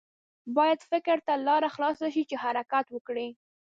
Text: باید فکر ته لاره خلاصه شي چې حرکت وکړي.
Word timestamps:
باید 0.55 0.79
فکر 0.91 1.17
ته 1.25 1.33
لاره 1.47 1.69
خلاصه 1.75 2.07
شي 2.13 2.23
چې 2.29 2.35
حرکت 2.43 2.85
وکړي. 2.91 3.27